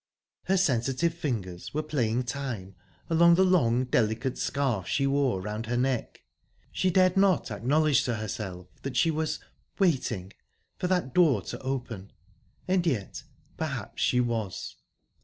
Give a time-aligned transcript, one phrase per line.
[0.45, 2.73] Her sensitive fingers were playing time
[3.07, 6.23] along the long, delicate scarf she wore round her neck.
[6.71, 9.39] She dared not acknowledge to herself that she was
[9.77, 10.33] waiting
[10.79, 12.11] for that door to open,
[12.67, 13.21] and yet
[13.57, 14.75] perhaps she was.